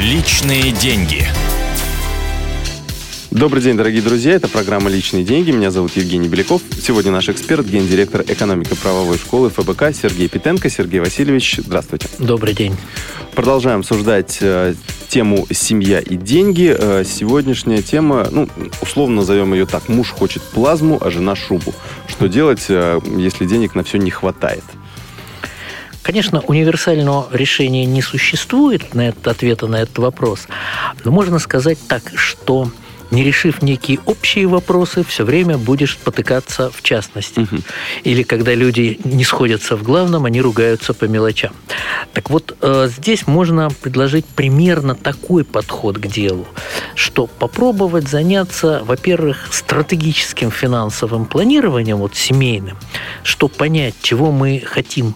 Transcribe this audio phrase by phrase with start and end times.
[0.00, 1.26] Личные деньги.
[3.30, 4.32] Добрый день, дорогие друзья.
[4.32, 5.50] Это программа «Личные деньги».
[5.50, 6.62] Меня зовут Евгений Беляков.
[6.80, 10.70] Сегодня наш эксперт, гендиректор экономико-правовой школы ФБК Сергей Питенко.
[10.70, 12.08] Сергей Васильевич, здравствуйте.
[12.18, 12.74] Добрый день.
[13.34, 14.74] Продолжаем обсуждать э,
[15.08, 16.74] тему «Семья и деньги».
[16.74, 18.48] Э, сегодняшняя тема, ну,
[18.80, 19.90] условно назовем ее так.
[19.90, 21.74] Муж хочет плазму, а жена шубу.
[22.08, 24.64] Что делать, э, если денег на все не хватает?
[26.10, 30.48] Конечно, универсального решения не существует на этот ответа на этот вопрос,
[31.04, 32.68] но можно сказать так, что
[33.10, 37.40] не решив некие общие вопросы, все время будешь потыкаться в частности.
[37.40, 37.56] Угу.
[38.04, 41.52] Или когда люди не сходятся в главном, они ругаются по мелочам.
[42.12, 46.46] Так вот, э, здесь можно предложить примерно такой подход к делу,
[46.94, 52.76] что попробовать заняться, во-первых, стратегическим финансовым планированием, вот семейным,
[53.22, 55.14] чтобы понять, чего мы хотим.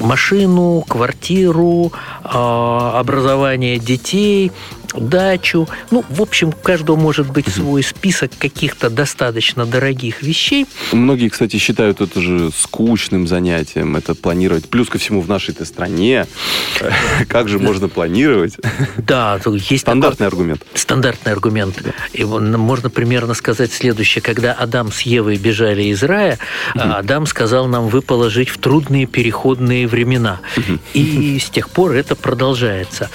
[0.00, 1.92] Машину, квартиру,
[2.24, 4.52] а, образование детей,
[4.94, 5.68] дачу.
[5.90, 10.66] Ну, в общем, каждого может быть свой список каких-то достаточно дорогих вещей.
[10.92, 14.68] Многие, кстати, считают это же скучным занятием, это планировать.
[14.68, 16.26] Плюс ко всему в нашей-то стране.
[17.28, 18.56] Как же можно планировать?
[18.98, 20.64] Да, есть стандартный аргумент.
[20.74, 21.82] Стандартный аргумент.
[22.12, 24.22] И можно примерно сказать следующее.
[24.22, 26.38] Когда Адам с Евой бежали из рая,
[26.74, 30.40] Адам сказал нам выпало жить в трудные переходные времена.
[30.94, 33.10] И с тех пор это продолжается.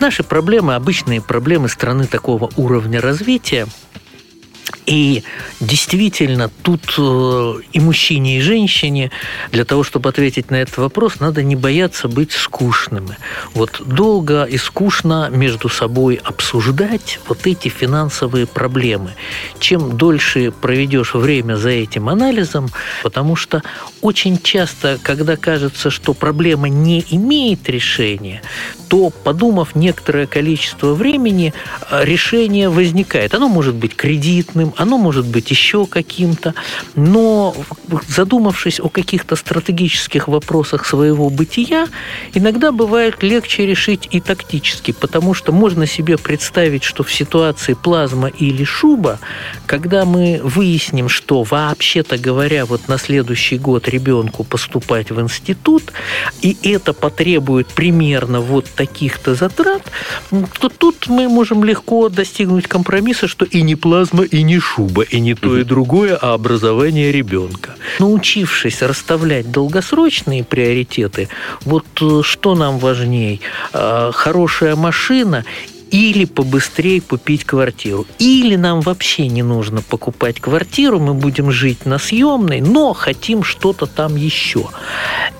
[0.00, 3.66] Наши проблемы обычные проблемы страны такого уровня развития– развития
[4.86, 5.22] и
[5.60, 9.10] действительно, тут э, и мужчине, и женщине
[9.50, 13.16] для того, чтобы ответить на этот вопрос, надо не бояться быть скучными.
[13.54, 19.12] Вот долго и скучно между собой обсуждать вот эти финансовые проблемы.
[19.58, 22.68] Чем дольше проведешь время за этим анализом,
[23.02, 23.62] потому что
[24.02, 28.42] очень часто, когда кажется, что проблема не имеет решения,
[28.88, 31.54] то, подумав некоторое количество времени,
[31.90, 33.34] э, решение возникает.
[33.34, 36.54] Оно может быть кредитным, оно может быть еще каким-то,
[36.94, 37.54] но
[38.08, 41.86] задумавшись о каких-то стратегических вопросах своего бытия,
[42.34, 48.28] иногда бывает легче решить и тактически, потому что можно себе представить, что в ситуации плазма
[48.28, 49.20] или шуба,
[49.66, 55.92] когда мы выясним, что вообще-то говоря, вот на следующий год ребенку поступать в институт,
[56.42, 59.82] и это потребует примерно вот таких-то затрат,
[60.30, 65.20] то тут мы можем легко достигнуть компромисса, что и не плазма, и не шуба, и
[65.20, 67.74] не то, и другое, а образование ребенка.
[67.98, 71.28] Научившись расставлять долгосрочные приоритеты,
[71.64, 73.40] вот э, что нам важней,
[73.72, 75.44] э, хорошая машина
[75.90, 78.06] или побыстрее купить квартиру.
[78.18, 83.86] Или нам вообще не нужно покупать квартиру, мы будем жить на съемной, но хотим что-то
[83.86, 84.64] там еще.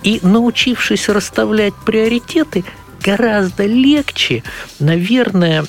[0.05, 2.65] И научившись расставлять приоритеты,
[3.05, 4.43] гораздо легче,
[4.81, 5.65] наверное,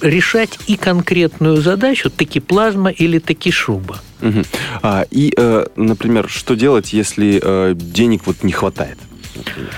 [0.00, 4.00] решать и конкретную задачу, таки плазма или таки шуба.
[4.22, 4.42] Угу.
[4.82, 8.98] А, и, э, например, что делать, если э, денег вот не хватает?
[9.36, 9.70] Например?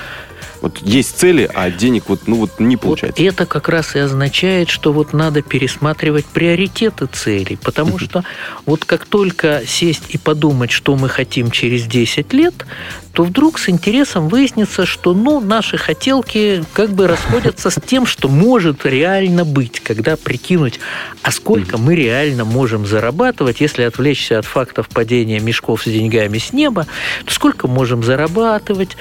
[0.62, 3.20] Вот есть цели, а денег вот, ну, вот не получается.
[3.20, 7.58] Вот это как раз и означает, что вот надо пересматривать приоритеты целей.
[7.60, 8.24] Потому что
[8.64, 12.54] вот как только сесть и подумать, что мы хотим через 10 лет,
[13.12, 18.28] то вдруг с интересом выяснится, что ну, наши хотелки как бы расходятся с тем, что
[18.28, 20.80] может реально быть, когда прикинуть,
[21.22, 26.52] а сколько мы реально можем зарабатывать, если отвлечься от фактов падения мешков с деньгами с
[26.52, 26.86] неба,
[27.24, 28.96] то сколько можем зарабатывать,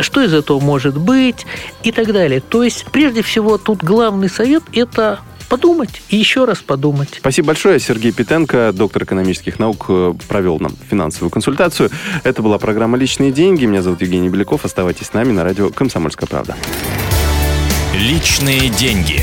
[0.00, 1.46] что из этого может быть
[1.82, 2.40] и так далее.
[2.40, 7.16] То есть, прежде всего, тут главный совет– это подумать и еще раз подумать.
[7.18, 7.78] Спасибо большое.
[7.78, 11.90] Сергей Питенко, доктор экономических наук, э, провел нам финансовую консультацию.
[12.24, 13.64] Это была программа «Личные деньги».
[13.64, 14.64] Меня зовут Евгений Беляков.
[14.64, 16.56] Оставайтесь с нами на радио «Комсомольская правда».
[17.94, 19.22] «Личные деньги».